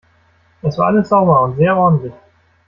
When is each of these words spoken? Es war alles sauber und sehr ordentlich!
Es 0.63 0.79
war 0.79 0.87
alles 0.87 1.09
sauber 1.09 1.43
und 1.43 1.57
sehr 1.57 1.77
ordentlich! 1.77 2.13